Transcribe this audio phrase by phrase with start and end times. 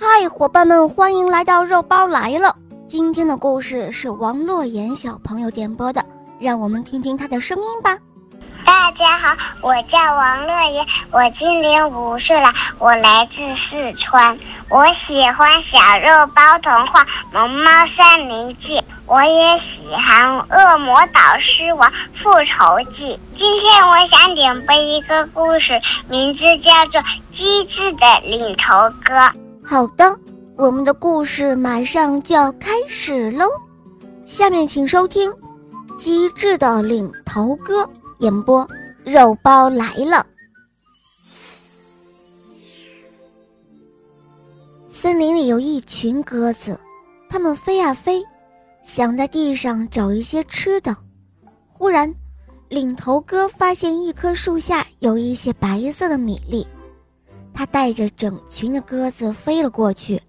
[0.00, 2.54] 嗨，伙伴们，欢迎来到肉包来了。
[2.86, 6.04] 今天的故事是王洛言小朋友点播的，
[6.38, 7.98] 让我们听听他的声音吧。
[8.64, 14.38] 大家好，我叫王乐言，我今年五岁了，我来自四川。
[14.68, 17.02] 我喜欢小肉包童话
[17.32, 23.14] 《萌猫森林记》，我也喜欢《恶魔导师王复仇记》。
[23.34, 27.00] 今天我想点播一个故事，名字叫做
[27.32, 28.74] 《机智的领头
[29.04, 29.12] 哥》。
[29.70, 30.18] 好的，
[30.56, 33.44] 我们的故事马上就要开始喽。
[34.24, 35.30] 下面请收听
[35.98, 37.84] 《机智的领头哥》
[38.20, 38.66] 演播，
[39.04, 40.26] 肉包来了。
[44.88, 46.80] 森林里有一群鸽子，
[47.28, 48.24] 它们飞啊飞，
[48.84, 50.96] 想在地上找一些吃的。
[51.68, 52.10] 忽然，
[52.70, 56.66] 领头哥发现一棵树下有一些白色的米粒。
[57.58, 60.22] 他带着整群的鸽子飞了过去。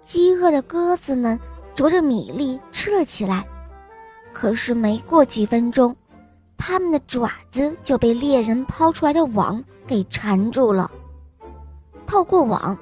[0.00, 1.38] 饥饿的鸽子们
[1.72, 3.46] 啄着米粒吃了起来，
[4.32, 5.94] 可是没过几分钟，
[6.58, 10.90] 它们的爪子就被猎人抛出来的网给缠住了。
[12.08, 12.76] 透过网，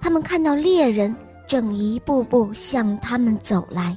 [0.00, 1.14] 他们看到猎人
[1.46, 3.94] 正一步步向他们走来。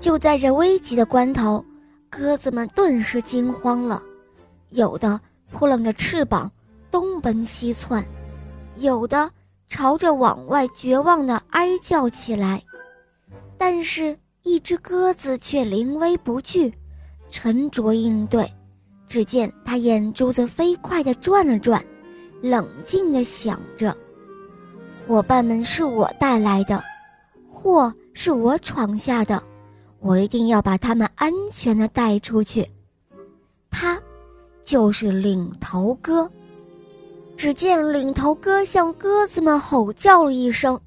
[0.00, 1.62] 就在这危急的关头，
[2.08, 4.02] 鸽子们顿时惊慌了，
[4.70, 5.20] 有的
[5.50, 6.50] 扑棱着翅膀。
[6.92, 8.04] 东奔西窜，
[8.76, 9.28] 有的
[9.66, 12.62] 朝着往外绝望地哀叫起来，
[13.58, 16.72] 但是，一只鸽子却临危不惧，
[17.30, 18.48] 沉着应对。
[19.08, 21.84] 只见它眼珠子飞快地转了转，
[22.40, 23.94] 冷静地想着
[25.06, 26.82] ：“伙伴们是我带来的，
[27.46, 29.42] 祸是我闯下的，
[30.00, 32.68] 我一定要把他们安全地带出去。”
[33.70, 34.00] 他，
[34.62, 36.30] 就是领头鸽。
[37.36, 40.80] 只见领头哥向鸽子们吼叫了一声，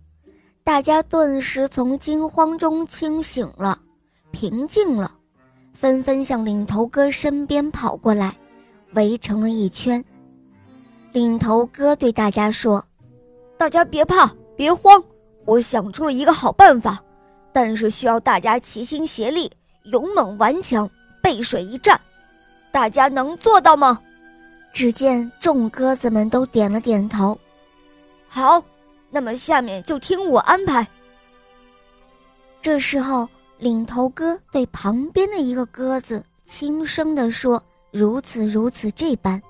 [0.63, 3.77] 大家顿时从惊慌中清醒了，
[4.31, 5.11] 平静了，
[5.73, 8.35] 纷纷向领头哥身边跑过来，
[8.93, 10.03] 围成了一圈。
[11.11, 12.83] 领头哥对大家说
[13.57, 15.03] ：“大家别怕，别慌，
[15.45, 17.03] 我想出了一个好办法，
[17.51, 19.51] 但是需要大家齐心协力，
[19.83, 20.89] 勇猛顽强，
[21.21, 21.99] 背水一战，
[22.71, 24.01] 大家能做到吗？”
[24.75, 27.39] 只见众鸽子们都点了点头，
[28.27, 28.61] 好，
[29.09, 30.85] 那么下面就听我安排。
[32.61, 33.25] 这时候，
[33.57, 39.41] 领头鸽对旁边的一个鸽子轻声地说：“如此如此这般。”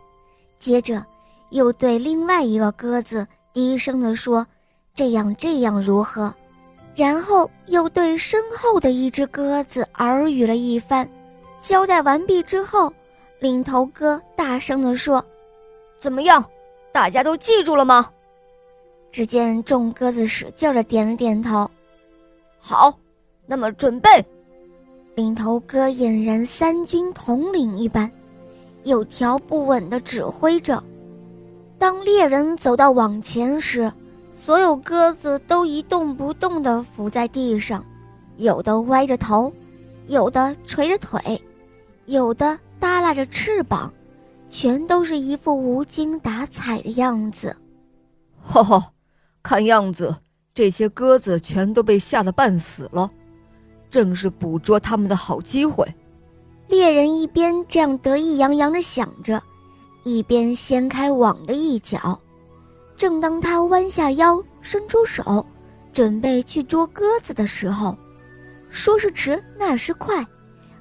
[0.60, 1.04] 接着，
[1.50, 4.46] 又对另外一个鸽子低声地说
[4.94, 6.32] ：“这样这样如何？”
[6.96, 11.10] 然后又对身后的一只鸽子耳语了一番。
[11.60, 12.94] 交代完毕之后。
[13.46, 15.24] 领头哥大声地说
[16.02, 16.44] ：“怎么样，
[16.92, 18.10] 大家都记住了吗？”
[19.14, 21.70] 只见众鸽子使劲地点了点头。
[22.58, 22.92] 好，
[23.46, 24.10] 那么准备。
[25.14, 28.12] 领头哥俨然三军统领一般，
[28.84, 30.84] 有条不紊地指挥着。
[31.78, 33.94] 当猎人走到网前时，
[34.34, 37.86] 所有鸽子都一动不动地伏在地上，
[38.38, 39.54] 有的歪着头，
[40.08, 41.40] 有的垂着腿，
[42.08, 42.58] 有的。
[42.80, 43.92] 耷拉着翅膀，
[44.50, 47.56] 全都是一副无精打采的样子。
[48.42, 48.92] 哈哈，
[49.42, 50.16] 看样子
[50.54, 53.10] 这些鸽子全都被吓得半死了，
[53.90, 55.86] 正是捕捉它们的好机会。
[56.68, 59.42] 猎人一边这样得意洋洋地想着，
[60.04, 62.20] 一边掀开网的一角。
[62.96, 65.46] 正当他弯下腰，伸出手，
[65.92, 67.96] 准备去捉鸽子的时候，
[68.70, 70.26] 说时迟，那时快，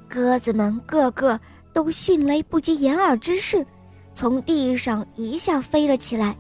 [0.09, 1.39] 鸽子们个个。
[1.75, 3.67] 都迅雷不及掩耳之势，
[4.15, 6.35] 从地上一下飞了起来，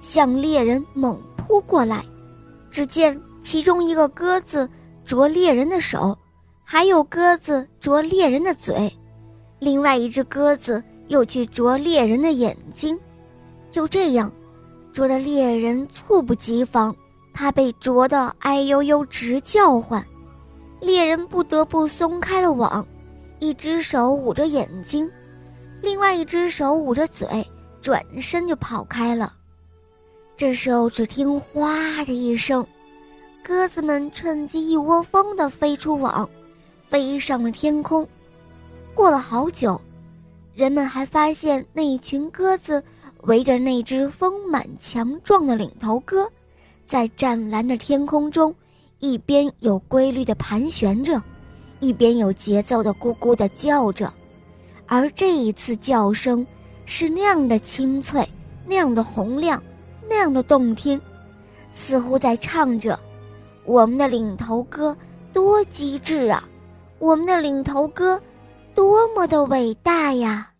[0.00, 2.02] 向猎人猛扑过来。
[2.70, 4.68] 只见其中一个鸽子
[5.04, 6.16] 啄猎人的手，
[6.62, 8.90] 还有鸽子啄猎人的嘴，
[9.58, 12.96] 另外一只鸽子又去啄猎人的眼睛。
[13.70, 14.30] 就这样，
[14.92, 16.94] 啄得猎人猝不及防，
[17.34, 20.04] 他被啄得哎呦呦直叫唤，
[20.80, 22.86] 猎人不得不松开了网。
[23.40, 25.10] 一只手捂着眼睛，
[25.80, 27.46] 另外一只手捂着嘴，
[27.80, 29.32] 转身就跑开了。
[30.36, 32.66] 这时候，只听“哗”的一声，
[33.42, 36.28] 鸽子们趁机一窝蜂地飞出网，
[36.88, 38.06] 飞上了天空。
[38.94, 39.80] 过了好久，
[40.54, 42.82] 人们还发现那一群鸽子
[43.22, 46.28] 围着那只丰满强壮的领头鸽，
[46.86, 48.54] 在湛蓝的天空中，
[48.98, 51.22] 一边有规律地盘旋着。
[51.80, 54.12] 一边有节奏的咕咕的叫着，
[54.86, 56.46] 而这一次叫声
[56.84, 58.28] 是那样的清脆，
[58.66, 59.62] 那样的洪亮，
[60.08, 61.00] 那样的动听，
[61.72, 62.98] 似乎在唱着
[63.64, 64.96] ：“我们的领头哥
[65.32, 66.42] 多机智啊，
[66.98, 68.20] 我们的领头哥
[68.74, 70.50] 多么的伟大呀！”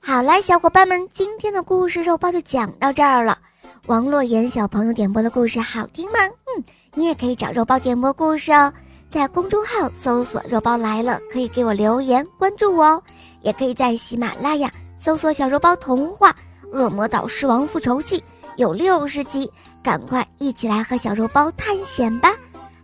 [0.00, 3.38] 好啦，小伙伴们，今天的故事肉包就讲到这儿了。
[3.86, 6.18] 王洛言小朋友点播的故事好听吗？
[6.46, 8.72] 嗯，你也可以找肉包点播故事哦，
[9.10, 13.02] 在公众号搜索“肉包来了”，可以给我留言关注我哦，
[13.42, 16.30] 也可以在喜马拉雅搜索“小肉包童话
[16.70, 18.18] 《恶魔岛狮王复仇记》”，
[18.56, 19.50] 有六十集，
[19.82, 22.34] 赶快一起来和小肉包探险吧！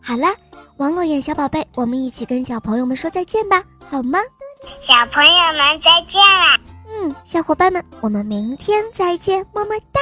[0.00, 0.34] 好啦，
[0.78, 4.18] 王洛眼小宝贝，我们一起跟小朋友们说再见吧，好吗？
[4.80, 6.58] 小朋友们再见啦！
[6.88, 10.00] 嗯，小伙伴们，我们明天再见，么么哒。